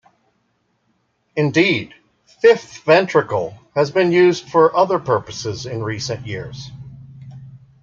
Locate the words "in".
5.67-5.83